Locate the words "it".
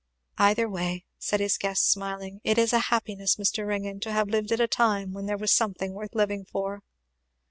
2.43-2.57